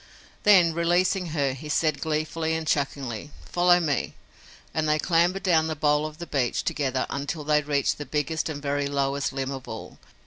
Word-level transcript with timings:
Then, 0.41 0.73
releasing 0.73 1.27
her, 1.27 1.53
he 1.53 1.69
said 1.69 2.01
gleefully 2.01 2.55
and 2.55 2.65
chucklingly, 2.65 3.29
"follow 3.45 3.79
me;" 3.79 4.15
and 4.73 4.89
they 4.89 4.97
clambered 4.97 5.43
down 5.43 5.67
the 5.67 5.75
bole 5.75 6.07
of 6.07 6.17
the 6.17 6.25
beech 6.25 6.63
together 6.63 7.05
until 7.11 7.43
they 7.43 7.61
reached 7.61 7.99
the 7.99 8.05
biggest 8.07 8.49
and 8.49 8.59
very 8.59 8.87
lowest 8.87 9.31
limb 9.31 9.51
of 9.51 9.67
all. 9.67 9.99